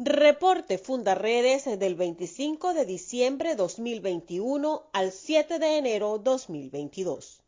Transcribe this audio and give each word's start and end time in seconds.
Reporte 0.00 0.78
Fundaredes 0.78 1.64
del 1.76 1.96
25 1.96 2.72
de 2.72 2.84
diciembre 2.84 3.56
2021 3.56 4.90
al 4.92 5.10
7 5.10 5.58
de 5.58 5.76
enero 5.76 6.18
2022. 6.18 7.42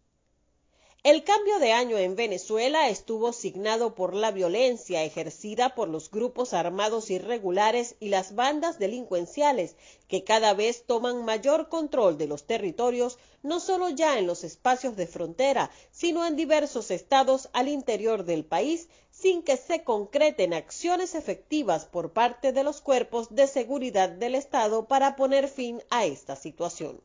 El 1.02 1.24
cambio 1.24 1.58
de 1.60 1.72
año 1.72 1.96
en 1.96 2.14
Venezuela 2.14 2.90
estuvo 2.90 3.32
signado 3.32 3.94
por 3.94 4.12
la 4.12 4.32
violencia 4.32 5.02
ejercida 5.02 5.74
por 5.74 5.88
los 5.88 6.10
grupos 6.10 6.52
armados 6.52 7.10
irregulares 7.10 7.96
y 8.00 8.10
las 8.10 8.34
bandas 8.34 8.78
delincuenciales 8.78 9.76
que 10.08 10.24
cada 10.24 10.52
vez 10.52 10.84
toman 10.84 11.24
mayor 11.24 11.70
control 11.70 12.18
de 12.18 12.26
los 12.26 12.44
territorios, 12.44 13.16
no 13.42 13.60
solo 13.60 13.88
ya 13.88 14.18
en 14.18 14.26
los 14.26 14.44
espacios 14.44 14.94
de 14.94 15.06
frontera, 15.06 15.70
sino 15.90 16.26
en 16.26 16.36
diversos 16.36 16.90
estados 16.90 17.48
al 17.54 17.68
interior 17.68 18.26
del 18.26 18.44
país, 18.44 18.90
sin 19.10 19.42
que 19.42 19.56
se 19.56 19.84
concreten 19.84 20.52
acciones 20.52 21.14
efectivas 21.14 21.86
por 21.86 22.12
parte 22.12 22.52
de 22.52 22.62
los 22.62 22.82
cuerpos 22.82 23.34
de 23.34 23.46
seguridad 23.46 24.10
del 24.10 24.34
Estado 24.34 24.86
para 24.86 25.16
poner 25.16 25.48
fin 25.48 25.82
a 25.88 26.04
esta 26.04 26.36
situación. 26.36 27.00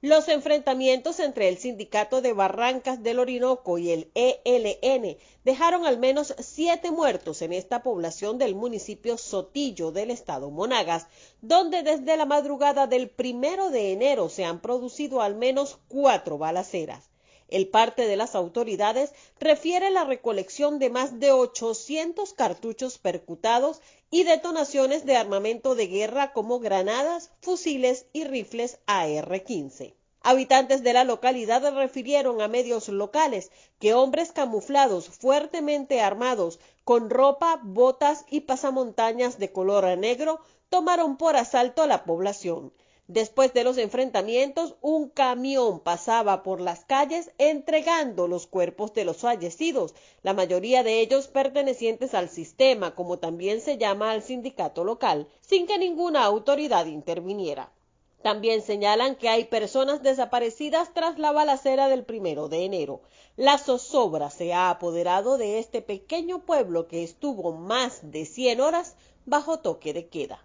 Los 0.00 0.28
enfrentamientos 0.28 1.18
entre 1.18 1.48
el 1.48 1.58
Sindicato 1.58 2.20
de 2.22 2.32
Barrancas 2.32 3.02
del 3.02 3.18
Orinoco 3.18 3.78
y 3.78 3.90
el 3.90 4.12
ELN 4.14 5.18
dejaron 5.42 5.86
al 5.86 5.98
menos 5.98 6.36
siete 6.38 6.92
muertos 6.92 7.42
en 7.42 7.52
esta 7.52 7.82
población 7.82 8.38
del 8.38 8.54
municipio 8.54 9.18
Sotillo 9.18 9.90
del 9.90 10.12
estado 10.12 10.52
Monagas, 10.52 11.08
donde 11.40 11.82
desde 11.82 12.16
la 12.16 12.26
madrugada 12.26 12.86
del 12.86 13.10
primero 13.10 13.70
de 13.70 13.90
enero 13.90 14.28
se 14.28 14.44
han 14.44 14.60
producido 14.60 15.20
al 15.20 15.34
menos 15.34 15.80
cuatro 15.88 16.38
balaceras. 16.38 17.10
El 17.48 17.66
parte 17.66 18.06
de 18.06 18.16
las 18.16 18.36
autoridades 18.36 19.12
refiere 19.40 19.90
la 19.90 20.04
recolección 20.04 20.78
de 20.78 20.90
más 20.90 21.18
de 21.18 21.32
800 21.32 22.34
cartuchos 22.34 22.98
percutados 22.98 23.80
y 24.10 24.24
detonaciones 24.24 25.04
de 25.04 25.16
armamento 25.16 25.74
de 25.74 25.86
guerra 25.86 26.32
como 26.32 26.60
granadas, 26.60 27.30
fusiles 27.40 28.06
y 28.12 28.24
rifles 28.24 28.78
AR-15. 28.86 29.94
Habitantes 30.20 30.82
de 30.82 30.92
la 30.92 31.04
localidad 31.04 31.74
refirieron 31.74 32.40
a 32.40 32.48
medios 32.48 32.88
locales 32.88 33.50
que 33.78 33.94
hombres 33.94 34.32
camuflados 34.32 35.08
fuertemente 35.08 36.00
armados 36.00 36.58
con 36.84 37.08
ropa, 37.10 37.60
botas 37.62 38.24
y 38.28 38.40
pasamontañas 38.40 39.38
de 39.38 39.52
color 39.52 39.96
negro 39.96 40.40
tomaron 40.68 41.16
por 41.16 41.36
asalto 41.36 41.82
a 41.82 41.86
la 41.86 42.04
población. 42.04 42.72
Después 43.10 43.54
de 43.54 43.64
los 43.64 43.78
enfrentamientos, 43.78 44.76
un 44.82 45.08
camión 45.08 45.80
pasaba 45.80 46.42
por 46.42 46.60
las 46.60 46.84
calles 46.84 47.32
entregando 47.38 48.28
los 48.28 48.46
cuerpos 48.46 48.92
de 48.92 49.06
los 49.06 49.16
fallecidos, 49.16 49.94
la 50.22 50.34
mayoría 50.34 50.82
de 50.82 51.00
ellos 51.00 51.26
pertenecientes 51.26 52.12
al 52.12 52.28
sistema, 52.28 52.94
como 52.94 53.18
también 53.18 53.62
se 53.62 53.78
llama 53.78 54.10
al 54.10 54.22
sindicato 54.22 54.84
local, 54.84 55.26
sin 55.40 55.66
que 55.66 55.78
ninguna 55.78 56.22
autoridad 56.22 56.84
interviniera. 56.84 57.72
También 58.20 58.60
señalan 58.60 59.16
que 59.16 59.30
hay 59.30 59.44
personas 59.44 60.02
desaparecidas 60.02 60.92
tras 60.92 61.18
la 61.18 61.32
balacera 61.32 61.88
del 61.88 62.04
primero 62.04 62.50
de 62.50 62.66
enero. 62.66 63.00
La 63.36 63.56
zozobra 63.56 64.28
se 64.28 64.52
ha 64.52 64.68
apoderado 64.68 65.38
de 65.38 65.58
este 65.58 65.80
pequeño 65.80 66.44
pueblo 66.44 66.88
que 66.88 67.04
estuvo 67.04 67.52
más 67.52 68.00
de 68.02 68.26
100 68.26 68.60
horas 68.60 68.96
bajo 69.24 69.60
toque 69.60 69.94
de 69.94 70.08
queda. 70.08 70.44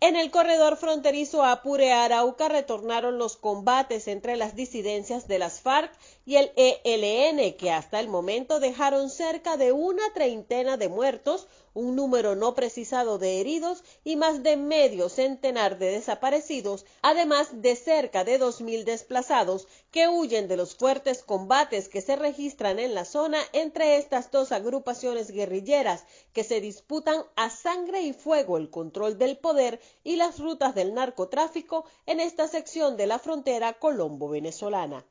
En 0.00 0.14
el 0.14 0.30
corredor 0.30 0.76
fronterizo 0.76 1.42
Apure-Arauca 1.42 2.48
retornaron 2.48 3.18
los 3.18 3.36
combates 3.36 4.06
entre 4.06 4.36
las 4.36 4.54
disidencias 4.54 5.26
de 5.26 5.40
las 5.40 5.60
FARC 5.60 5.92
y 6.24 6.36
el 6.36 6.52
ELN, 6.54 7.56
que 7.56 7.72
hasta 7.72 7.98
el 7.98 8.08
momento 8.08 8.60
dejaron 8.60 9.10
cerca 9.10 9.56
de 9.56 9.72
una 9.72 10.04
treintena 10.14 10.76
de 10.76 10.88
muertos, 10.88 11.48
un 11.74 11.96
número 11.96 12.36
no 12.36 12.54
precisado 12.54 13.18
de 13.18 13.40
heridos 13.40 13.82
y 14.04 14.14
más 14.14 14.44
de 14.44 14.56
medio 14.56 15.08
centenar 15.08 15.78
de 15.78 15.90
desaparecidos, 15.90 16.86
además 17.02 17.60
de 17.60 17.74
cerca 17.74 18.22
de 18.22 18.38
dos 18.38 18.60
mil 18.60 18.84
desplazados 18.84 19.66
que 19.90 20.08
huyen 20.08 20.48
de 20.48 20.56
los 20.56 20.74
fuertes 20.74 21.22
combates 21.22 21.88
que 21.88 22.02
se 22.02 22.16
registran 22.16 22.78
en 22.78 22.94
la 22.94 23.04
zona 23.04 23.38
entre 23.52 23.96
estas 23.96 24.30
dos 24.30 24.52
agrupaciones 24.52 25.30
guerrilleras 25.30 26.04
que 26.32 26.44
se 26.44 26.60
disputan 26.60 27.24
a 27.36 27.48
sangre 27.50 28.02
y 28.02 28.12
fuego 28.12 28.58
el 28.58 28.70
control 28.70 29.16
del 29.16 29.38
poder 29.38 29.80
y 30.04 30.16
las 30.16 30.38
rutas 30.38 30.74
del 30.74 30.94
narcotráfico 30.94 31.84
en 32.06 32.20
esta 32.20 32.48
sección 32.48 32.96
de 32.96 33.06
la 33.06 33.18
frontera 33.18 33.78
colombo-venezolana. 33.78 35.06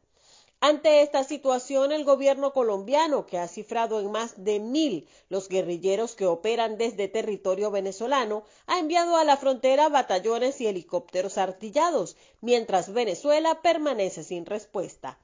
Ante 0.60 1.04
esta 1.04 1.24
situación, 1.24 1.92
el 1.92 2.04
gobierno 2.04 2.52
colombiano, 2.52 3.28
que 3.28 3.38
ha 3.38 3.48
cifrado 3.48 4.00
en 4.00 4.12
más 4.12 4.44
de 4.44 4.60
mil 4.60 5.08
los 5.30 5.50
guerrilleros 5.50 6.16
que 6.16 6.26
operan 6.26 6.80
desde 6.80 7.08
territorio 7.08 7.70
venezolano, 7.70 8.44
ha 8.66 8.80
enviado 8.80 9.18
a 9.18 9.24
la 9.24 9.38
frontera 9.38 9.88
batallones 9.90 10.60
y 10.60 10.66
helicópteros 10.66 11.38
artillados, 11.38 12.18
mientras 12.42 12.92
Venezuela 12.92 13.62
permanece 13.62 14.24
sin 14.24 14.48
respuesta. 14.48 15.20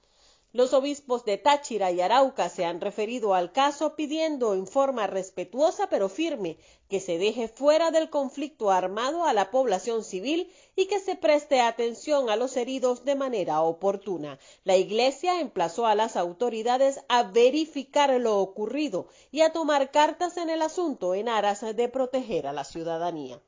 Los 0.56 0.72
obispos 0.74 1.25
de 1.25 1.40
Táchira 1.40 1.90
y 1.90 2.00
Arauca 2.00 2.47
se 2.47 2.64
han 2.64 2.80
referido 2.80 3.34
al 3.34 3.52
caso 3.52 3.96
pidiendo 3.96 4.53
en 4.53 4.68
forma 4.68 5.08
respetuosa 5.08 5.88
pero 5.90 6.09
firme 6.09 6.59
que 6.90 7.00
se 7.00 7.18
deje 7.18 7.47
fuera 7.47 7.90
del 7.90 8.12
conflicto 8.12 8.69
armado 8.69 9.25
a 9.25 9.34
la 9.34 9.50
población 9.50 10.03
civil 10.03 10.53
y 10.75 10.86
que 10.86 11.00
se 11.00 11.16
preste 11.16 11.59
atención 11.59 12.30
a 12.30 12.36
los 12.36 12.56
heridos 12.56 13.03
de 13.03 13.16
manera 13.16 13.63
oportuna. 13.63 14.38
La 14.63 14.78
Iglesia 14.78 15.42
emplazó 15.42 15.88
a 15.88 15.96
las 15.96 16.16
autoridades 16.16 17.00
a 17.09 17.24
verificar 17.24 18.12
lo 18.19 18.38
ocurrido 18.38 19.08
y 19.31 19.42
a 19.42 19.53
tomar 19.53 19.90
cartas 19.90 20.38
en 20.38 20.52
el 20.52 20.62
asunto 20.62 21.16
en 21.16 21.30
aras 21.30 21.62
de 21.62 21.90
proteger 21.90 22.46
a 22.46 22.53
la 22.53 22.63
ciudadanía. 22.63 23.42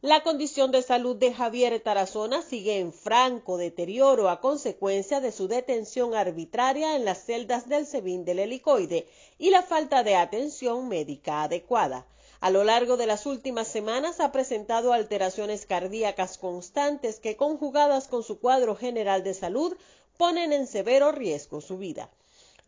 La 0.00 0.22
condición 0.22 0.70
de 0.70 0.82
salud 0.82 1.16
de 1.16 1.34
Javier 1.34 1.80
Tarazona 1.80 2.40
sigue 2.42 2.78
en 2.78 2.92
franco 2.92 3.56
deterioro 3.56 4.28
a 4.28 4.40
consecuencia 4.40 5.20
de 5.20 5.32
su 5.32 5.48
detención 5.48 6.14
arbitraria 6.14 6.94
en 6.94 7.04
las 7.04 7.24
celdas 7.24 7.68
del 7.68 7.84
SEBIN 7.84 8.24
del 8.24 8.38
helicoide 8.38 9.08
y 9.38 9.50
la 9.50 9.62
falta 9.62 10.04
de 10.04 10.14
atención 10.14 10.86
médica 10.86 11.42
adecuada. 11.42 12.06
A 12.38 12.50
lo 12.50 12.62
largo 12.62 12.96
de 12.96 13.06
las 13.06 13.26
últimas 13.26 13.66
semanas 13.66 14.20
ha 14.20 14.30
presentado 14.30 14.92
alteraciones 14.92 15.66
cardíacas 15.66 16.38
constantes 16.38 17.18
que, 17.18 17.36
conjugadas 17.36 18.06
con 18.06 18.22
su 18.22 18.38
cuadro 18.38 18.76
general 18.76 19.24
de 19.24 19.34
salud, 19.34 19.76
ponen 20.16 20.52
en 20.52 20.68
severo 20.68 21.10
riesgo 21.10 21.60
su 21.60 21.76
vida 21.76 22.08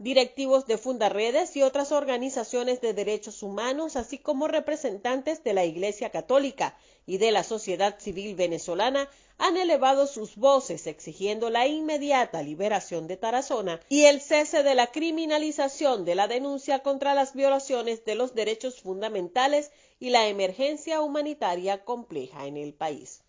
directivos 0.00 0.66
de 0.66 0.78
Fundaredes 0.78 1.54
y 1.56 1.62
otras 1.62 1.92
organizaciones 1.92 2.80
de 2.80 2.94
derechos 2.94 3.42
humanos, 3.42 3.96
así 3.96 4.16
como 4.16 4.48
representantes 4.48 5.44
de 5.44 5.52
la 5.52 5.66
Iglesia 5.66 6.08
Católica 6.08 6.74
y 7.04 7.18
de 7.18 7.30
la 7.30 7.44
sociedad 7.44 7.98
civil 8.00 8.34
venezolana, 8.34 9.10
han 9.36 9.58
elevado 9.58 10.06
sus 10.06 10.36
voces 10.36 10.86
exigiendo 10.86 11.50
la 11.50 11.66
inmediata 11.66 12.42
liberación 12.42 13.08
de 13.08 13.18
Tarazona 13.18 13.78
y 13.90 14.06
el 14.06 14.22
cese 14.22 14.62
de 14.62 14.74
la 14.74 14.86
criminalización 14.86 16.06
de 16.06 16.14
la 16.14 16.28
denuncia 16.28 16.78
contra 16.78 17.12
las 17.12 17.34
violaciones 17.34 18.02
de 18.06 18.14
los 18.14 18.34
derechos 18.34 18.80
fundamentales 18.80 19.70
y 19.98 20.08
la 20.08 20.28
emergencia 20.28 21.02
humanitaria 21.02 21.84
compleja 21.84 22.46
en 22.46 22.56
el 22.56 22.72
país. 22.72 23.22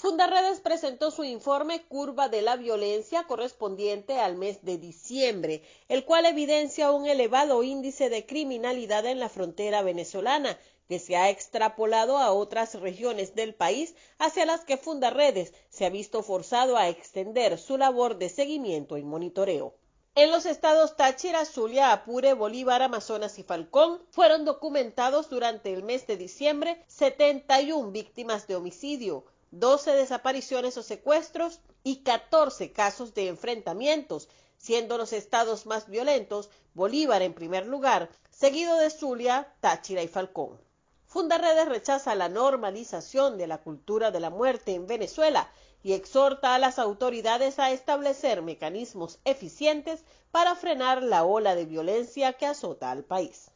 Fundaredes 0.00 0.60
presentó 0.60 1.10
su 1.10 1.24
informe 1.24 1.82
Curva 1.82 2.28
de 2.28 2.40
la 2.40 2.54
Violencia 2.54 3.24
correspondiente 3.24 4.20
al 4.20 4.36
mes 4.36 4.64
de 4.64 4.78
diciembre, 4.78 5.60
el 5.88 6.04
cual 6.04 6.24
evidencia 6.24 6.92
un 6.92 7.06
elevado 7.06 7.64
índice 7.64 8.08
de 8.08 8.24
criminalidad 8.24 9.06
en 9.06 9.18
la 9.18 9.28
frontera 9.28 9.82
venezolana, 9.82 10.56
que 10.86 11.00
se 11.00 11.16
ha 11.16 11.30
extrapolado 11.30 12.18
a 12.18 12.30
otras 12.30 12.74
regiones 12.74 13.34
del 13.34 13.56
país 13.56 13.96
hacia 14.20 14.46
las 14.46 14.64
que 14.64 14.76
Fundaredes 14.76 15.52
se 15.68 15.84
ha 15.84 15.90
visto 15.90 16.22
forzado 16.22 16.76
a 16.76 16.88
extender 16.88 17.58
su 17.58 17.76
labor 17.76 18.18
de 18.18 18.28
seguimiento 18.28 18.98
y 18.98 19.02
monitoreo. 19.02 19.74
En 20.14 20.30
los 20.30 20.46
estados 20.46 20.96
Táchira, 20.96 21.44
Zulia, 21.44 21.90
Apure, 21.90 22.34
Bolívar, 22.34 22.82
Amazonas 22.82 23.36
y 23.40 23.42
Falcón 23.42 24.00
fueron 24.12 24.44
documentados 24.44 25.28
durante 25.28 25.72
el 25.72 25.82
mes 25.82 26.06
de 26.06 26.16
diciembre 26.16 26.84
71 26.86 27.90
víctimas 27.90 28.46
de 28.46 28.54
homicidio, 28.54 29.24
12 29.50 29.92
desapariciones 29.92 30.76
o 30.76 30.82
secuestros 30.82 31.60
y 31.82 32.02
14 32.02 32.72
casos 32.72 33.14
de 33.14 33.28
enfrentamientos, 33.28 34.28
siendo 34.56 34.98
los 34.98 35.12
estados 35.12 35.66
más 35.66 35.88
violentos 35.88 36.50
Bolívar 36.74 37.22
en 37.22 37.34
primer 37.34 37.66
lugar, 37.66 38.10
seguido 38.30 38.76
de 38.76 38.90
Zulia, 38.90 39.52
Táchira 39.60 40.02
y 40.02 40.08
Falcón. 40.08 40.60
Fundaredes 41.06 41.68
rechaza 41.68 42.14
la 42.14 42.28
normalización 42.28 43.38
de 43.38 43.46
la 43.46 43.58
cultura 43.58 44.10
de 44.10 44.20
la 44.20 44.30
muerte 44.30 44.74
en 44.74 44.86
Venezuela 44.86 45.50
y 45.82 45.94
exhorta 45.94 46.54
a 46.54 46.58
las 46.58 46.78
autoridades 46.78 47.58
a 47.58 47.70
establecer 47.70 48.42
mecanismos 48.42 49.18
eficientes 49.24 50.04
para 50.30 50.54
frenar 50.54 51.02
la 51.02 51.24
ola 51.24 51.54
de 51.54 51.64
violencia 51.64 52.34
que 52.34 52.46
azota 52.46 52.90
al 52.90 53.04
país. 53.04 53.50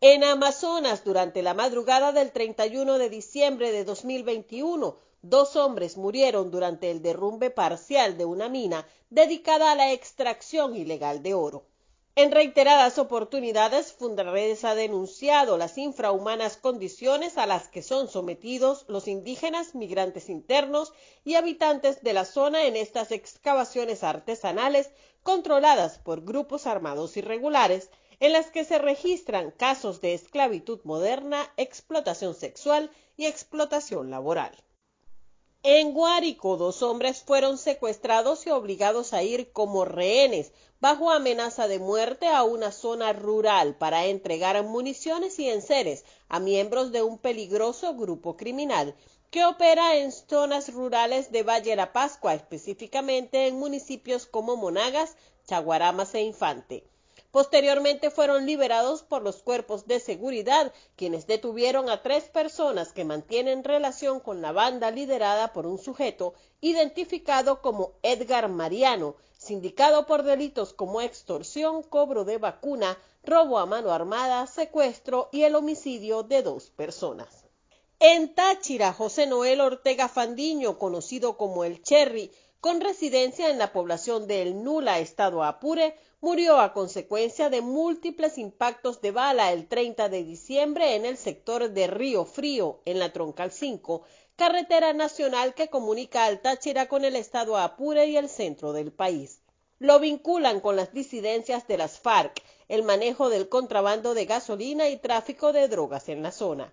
En 0.00 0.24
Amazonas, 0.24 1.04
durante 1.04 1.42
la 1.42 1.54
madrugada 1.54 2.12
del 2.12 2.32
31 2.32 2.98
de 2.98 3.08
diciembre 3.08 3.72
de 3.72 3.84
2021, 3.84 4.96
Dos 5.24 5.54
hombres 5.54 5.96
murieron 5.96 6.50
durante 6.50 6.90
el 6.90 7.00
derrumbe 7.00 7.50
parcial 7.50 8.18
de 8.18 8.24
una 8.24 8.48
mina 8.48 8.88
dedicada 9.08 9.70
a 9.70 9.76
la 9.76 9.92
extracción 9.92 10.74
ilegal 10.74 11.22
de 11.22 11.32
oro. 11.34 11.64
En 12.16 12.32
reiteradas 12.32 12.98
oportunidades, 12.98 13.92
Fundaredes 13.92 14.64
ha 14.64 14.74
denunciado 14.74 15.56
las 15.58 15.78
infrahumanas 15.78 16.56
condiciones 16.56 17.38
a 17.38 17.46
las 17.46 17.68
que 17.68 17.82
son 17.82 18.08
sometidos 18.08 18.84
los 18.88 19.06
indígenas, 19.06 19.76
migrantes 19.76 20.28
internos 20.28 20.92
y 21.24 21.36
habitantes 21.36 22.02
de 22.02 22.14
la 22.14 22.24
zona 22.24 22.66
en 22.66 22.74
estas 22.74 23.12
excavaciones 23.12 24.02
artesanales 24.02 24.90
controladas 25.22 25.98
por 25.98 26.24
grupos 26.24 26.66
armados 26.66 27.16
irregulares, 27.16 27.90
en 28.18 28.32
las 28.32 28.50
que 28.50 28.64
se 28.64 28.78
registran 28.78 29.52
casos 29.52 30.00
de 30.00 30.14
esclavitud 30.14 30.80
moderna, 30.82 31.48
explotación 31.56 32.34
sexual 32.34 32.90
y 33.16 33.26
explotación 33.26 34.10
laboral. 34.10 34.52
En 35.64 35.92
Guárico, 35.94 36.56
dos 36.56 36.82
hombres 36.82 37.22
fueron 37.22 37.56
secuestrados 37.56 38.48
y 38.48 38.50
obligados 38.50 39.12
a 39.12 39.22
ir 39.22 39.52
como 39.52 39.84
rehenes 39.84 40.50
bajo 40.80 41.12
amenaza 41.12 41.68
de 41.68 41.78
muerte 41.78 42.26
a 42.26 42.42
una 42.42 42.72
zona 42.72 43.12
rural 43.12 43.76
para 43.76 44.06
entregar 44.06 44.60
municiones 44.64 45.38
y 45.38 45.48
enseres 45.48 46.04
a 46.28 46.40
miembros 46.40 46.90
de 46.90 47.02
un 47.02 47.16
peligroso 47.16 47.94
grupo 47.94 48.36
criminal 48.36 48.96
que 49.30 49.44
opera 49.44 49.94
en 49.98 50.10
zonas 50.10 50.72
rurales 50.74 51.30
de 51.30 51.44
Valle 51.44 51.76
La 51.76 51.92
Pascua, 51.92 52.34
específicamente 52.34 53.46
en 53.46 53.56
municipios 53.56 54.26
como 54.26 54.56
Monagas, 54.56 55.16
Chaguaramas 55.46 56.12
e 56.16 56.22
Infante. 56.22 56.82
Posteriormente 57.32 58.10
fueron 58.10 58.44
liberados 58.44 59.02
por 59.02 59.22
los 59.22 59.42
cuerpos 59.42 59.86
de 59.86 60.00
seguridad, 60.00 60.70
quienes 60.96 61.26
detuvieron 61.26 61.88
a 61.88 62.02
tres 62.02 62.24
personas 62.24 62.92
que 62.92 63.06
mantienen 63.06 63.64
relación 63.64 64.20
con 64.20 64.42
la 64.42 64.52
banda 64.52 64.90
liderada 64.90 65.54
por 65.54 65.66
un 65.66 65.78
sujeto 65.78 66.34
identificado 66.60 67.62
como 67.62 67.94
Edgar 68.02 68.50
Mariano, 68.50 69.16
sindicado 69.38 70.04
por 70.04 70.24
delitos 70.24 70.74
como 70.74 71.00
extorsión, 71.00 71.82
cobro 71.82 72.26
de 72.26 72.36
vacuna, 72.36 72.98
robo 73.24 73.58
a 73.58 73.64
mano 73.64 73.92
armada, 73.92 74.46
secuestro 74.46 75.30
y 75.32 75.44
el 75.44 75.54
homicidio 75.54 76.24
de 76.24 76.42
dos 76.42 76.68
personas. 76.68 77.46
En 77.98 78.34
Táchira, 78.34 78.92
José 78.92 79.26
Noel 79.26 79.62
Ortega 79.62 80.08
Fandiño, 80.08 80.78
conocido 80.78 81.38
como 81.38 81.64
el 81.64 81.82
Cherry, 81.82 82.30
con 82.60 82.82
residencia 82.82 83.48
en 83.48 83.58
la 83.58 83.72
población 83.72 84.26
de 84.26 84.42
El 84.42 84.62
Nula, 84.62 84.98
estado 84.98 85.42
Apure, 85.42 85.96
murió 86.22 86.60
a 86.60 86.72
consecuencia 86.72 87.50
de 87.50 87.62
múltiples 87.62 88.38
impactos 88.38 89.00
de 89.00 89.10
bala 89.10 89.50
el 89.50 89.66
30 89.66 90.08
de 90.08 90.22
diciembre 90.22 90.94
en 90.94 91.04
el 91.04 91.16
sector 91.16 91.70
de 91.70 91.88
Río 91.88 92.24
Frío, 92.24 92.80
en 92.84 93.00
la 93.00 93.12
Troncal 93.12 93.50
5, 93.50 94.04
carretera 94.36 94.92
nacional 94.92 95.52
que 95.52 95.68
comunica 95.68 96.24
al 96.24 96.40
Táchira 96.40 96.86
con 96.86 97.04
el 97.04 97.16
estado 97.16 97.56
Apure 97.56 98.06
y 98.06 98.16
el 98.16 98.28
centro 98.28 98.72
del 98.72 98.92
país. 98.92 99.42
Lo 99.80 99.98
vinculan 99.98 100.60
con 100.60 100.76
las 100.76 100.92
disidencias 100.92 101.66
de 101.66 101.76
las 101.76 101.98
FARC, 101.98 102.40
el 102.68 102.84
manejo 102.84 103.28
del 103.28 103.48
contrabando 103.48 104.14
de 104.14 104.26
gasolina 104.26 104.88
y 104.88 104.98
tráfico 104.98 105.52
de 105.52 105.66
drogas 105.66 106.08
en 106.08 106.22
la 106.22 106.30
zona. 106.30 106.72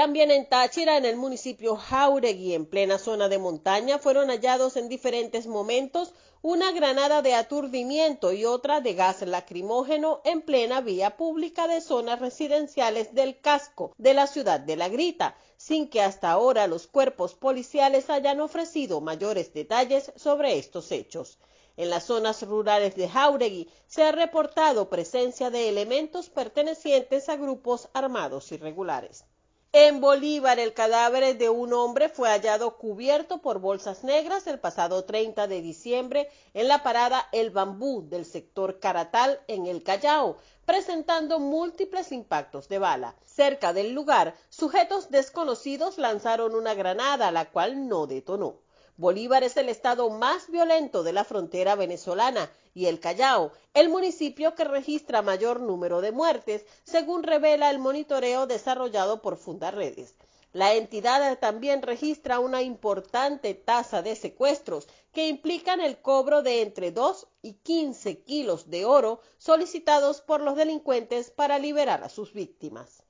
También 0.00 0.30
en 0.30 0.48
Táchira, 0.48 0.96
en 0.96 1.04
el 1.04 1.18
municipio 1.18 1.76
Jauregui, 1.76 2.54
en 2.54 2.64
plena 2.64 2.96
zona 2.96 3.28
de 3.28 3.36
montaña, 3.36 3.98
fueron 3.98 4.30
hallados 4.30 4.78
en 4.78 4.88
diferentes 4.88 5.46
momentos 5.46 6.14
una 6.40 6.72
granada 6.72 7.20
de 7.20 7.34
aturdimiento 7.34 8.32
y 8.32 8.46
otra 8.46 8.80
de 8.80 8.94
gas 8.94 9.20
lacrimógeno 9.20 10.22
en 10.24 10.40
plena 10.40 10.80
vía 10.80 11.18
pública 11.18 11.68
de 11.68 11.82
zonas 11.82 12.18
residenciales 12.18 13.14
del 13.14 13.42
casco 13.42 13.92
de 13.98 14.14
la 14.14 14.26
ciudad 14.26 14.58
de 14.58 14.76
La 14.76 14.88
Grita, 14.88 15.36
sin 15.58 15.90
que 15.90 16.00
hasta 16.00 16.30
ahora 16.30 16.66
los 16.66 16.86
cuerpos 16.86 17.34
policiales 17.34 18.08
hayan 18.08 18.40
ofrecido 18.40 19.02
mayores 19.02 19.52
detalles 19.52 20.14
sobre 20.16 20.56
estos 20.56 20.92
hechos. 20.92 21.38
En 21.76 21.90
las 21.90 22.04
zonas 22.04 22.40
rurales 22.40 22.96
de 22.96 23.06
Jauregui 23.06 23.68
se 23.86 24.04
ha 24.04 24.12
reportado 24.12 24.88
presencia 24.88 25.50
de 25.50 25.68
elementos 25.68 26.30
pertenecientes 26.30 27.28
a 27.28 27.36
grupos 27.36 27.90
armados 27.92 28.50
irregulares. 28.50 29.26
En 29.72 30.00
Bolívar, 30.00 30.58
el 30.58 30.74
cadáver 30.74 31.38
de 31.38 31.48
un 31.48 31.72
hombre 31.72 32.08
fue 32.08 32.28
hallado 32.28 32.76
cubierto 32.76 33.38
por 33.38 33.60
bolsas 33.60 34.02
negras 34.02 34.48
el 34.48 34.58
pasado 34.58 35.04
30 35.04 35.46
de 35.46 35.62
diciembre 35.62 36.28
en 36.54 36.66
la 36.66 36.82
parada 36.82 37.28
El 37.30 37.50
Bambú 37.50 38.02
del 38.08 38.24
sector 38.24 38.80
Caratal 38.80 39.38
en 39.46 39.68
el 39.68 39.84
Callao, 39.84 40.38
presentando 40.64 41.38
múltiples 41.38 42.10
impactos 42.10 42.68
de 42.68 42.80
bala. 42.80 43.14
Cerca 43.24 43.72
del 43.72 43.92
lugar, 43.92 44.34
sujetos 44.48 45.08
desconocidos 45.12 45.98
lanzaron 45.98 46.56
una 46.56 46.74
granada, 46.74 47.30
la 47.30 47.48
cual 47.48 47.86
no 47.86 48.08
detonó. 48.08 48.56
Bolívar 49.00 49.44
es 49.44 49.56
el 49.56 49.70
estado 49.70 50.10
más 50.10 50.50
violento 50.50 51.02
de 51.02 51.14
la 51.14 51.24
frontera 51.24 51.74
venezolana 51.74 52.52
y 52.74 52.84
el 52.84 53.00
Callao, 53.00 53.50
el 53.72 53.88
municipio 53.88 54.54
que 54.54 54.64
registra 54.64 55.22
mayor 55.22 55.60
número 55.60 56.02
de 56.02 56.12
muertes, 56.12 56.66
según 56.84 57.22
revela 57.22 57.70
el 57.70 57.78
monitoreo 57.78 58.46
desarrollado 58.46 59.22
por 59.22 59.38
Fundaredes. 59.38 60.16
La 60.52 60.74
entidad 60.74 61.38
también 61.38 61.80
registra 61.80 62.40
una 62.40 62.60
importante 62.60 63.54
tasa 63.54 64.02
de 64.02 64.16
secuestros 64.16 64.86
que 65.14 65.28
implican 65.28 65.80
el 65.80 66.02
cobro 66.02 66.42
de 66.42 66.60
entre 66.60 66.92
2 66.92 67.26
y 67.40 67.54
15 67.54 68.18
kilos 68.18 68.68
de 68.68 68.84
oro 68.84 69.22
solicitados 69.38 70.20
por 70.20 70.42
los 70.42 70.56
delincuentes 70.56 71.30
para 71.30 71.58
liberar 71.58 72.04
a 72.04 72.10
sus 72.10 72.34
víctimas. 72.34 73.02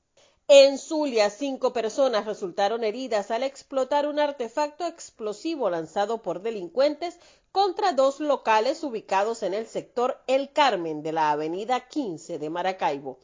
En 0.52 0.78
Zulia, 0.78 1.30
cinco 1.30 1.72
personas 1.72 2.26
resultaron 2.26 2.82
heridas 2.82 3.30
al 3.30 3.44
explotar 3.44 4.08
un 4.08 4.18
artefacto 4.18 4.84
explosivo 4.84 5.70
lanzado 5.70 6.22
por 6.22 6.42
delincuentes 6.42 7.20
contra 7.52 7.92
dos 7.92 8.18
locales 8.18 8.82
ubicados 8.82 9.44
en 9.44 9.54
el 9.54 9.68
sector 9.68 10.20
El 10.26 10.52
Carmen 10.52 11.04
de 11.04 11.12
la 11.12 11.30
avenida 11.30 11.86
15 11.86 12.40
de 12.40 12.50
Maracaibo. 12.50 13.20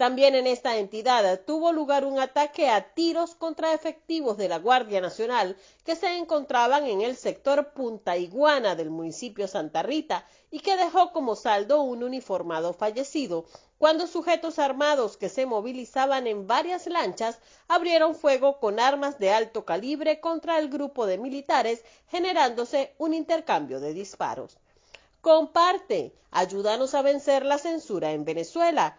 También 0.00 0.34
en 0.34 0.46
esta 0.46 0.78
entidad 0.78 1.42
tuvo 1.44 1.72
lugar 1.72 2.06
un 2.06 2.18
ataque 2.18 2.70
a 2.70 2.94
tiros 2.94 3.34
contra 3.34 3.74
efectivos 3.74 4.38
de 4.38 4.48
la 4.48 4.58
Guardia 4.58 5.02
Nacional 5.02 5.58
que 5.84 5.94
se 5.94 6.16
encontraban 6.16 6.86
en 6.86 7.02
el 7.02 7.16
sector 7.16 7.74
Punta 7.74 8.16
Iguana 8.16 8.74
del 8.76 8.88
municipio 8.88 9.46
Santa 9.46 9.82
Rita 9.82 10.24
y 10.50 10.60
que 10.60 10.78
dejó 10.78 11.12
como 11.12 11.36
saldo 11.36 11.82
un 11.82 12.02
uniformado 12.02 12.72
fallecido 12.72 13.44
cuando 13.76 14.06
sujetos 14.06 14.58
armados 14.58 15.18
que 15.18 15.28
se 15.28 15.44
movilizaban 15.44 16.26
en 16.26 16.46
varias 16.46 16.86
lanchas 16.86 17.38
abrieron 17.68 18.14
fuego 18.14 18.58
con 18.58 18.80
armas 18.80 19.18
de 19.18 19.34
alto 19.34 19.66
calibre 19.66 20.18
contra 20.18 20.58
el 20.58 20.70
grupo 20.70 21.04
de 21.04 21.18
militares 21.18 21.84
generándose 22.08 22.94
un 22.96 23.12
intercambio 23.12 23.80
de 23.80 23.92
disparos. 23.92 24.56
Comparte, 25.20 26.14
ayúdanos 26.30 26.94
a 26.94 27.02
vencer 27.02 27.44
la 27.44 27.58
censura 27.58 28.12
en 28.12 28.24
Venezuela. 28.24 28.98